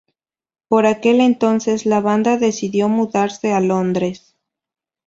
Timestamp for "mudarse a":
2.89-3.59